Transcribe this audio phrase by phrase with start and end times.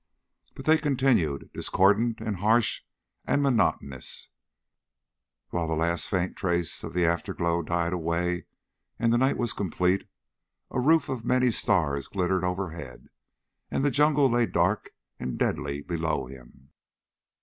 [0.55, 2.81] But they continued, discordant and harsh
[3.25, 4.31] and monotonous,
[5.49, 8.47] while the last faint trace of the afterglow died away
[8.97, 10.07] and night was complete, and
[10.71, 13.09] a roof of many stars glittered overhead,
[13.69, 16.71] and the jungle lay dark and deadly below him.